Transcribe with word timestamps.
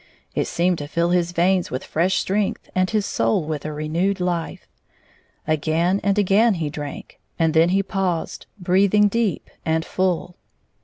It 0.33 0.47
seemed 0.47 0.79
to 0.79 0.87
fill 0.87 1.11
his 1.11 1.31
veins 1.31 1.69
with 1.69 1.83
fresh 1.83 2.15
strength 2.15 2.71
and 2.73 2.89
his 2.89 3.05
soul 3.05 3.43
with 3.45 3.65
a 3.65 3.71
renewed 3.71 4.19
life. 4.19 4.65
Again 5.47 6.01
and 6.03 6.17
again 6.17 6.55
he 6.55 6.71
drank, 6.71 7.19
and 7.37 7.53
then 7.53 7.69
he 7.69 7.83
paused, 7.83 8.47
breathing 8.59 9.09
deep 9.09 9.47
and 9.63 9.85
frill. 9.85 10.37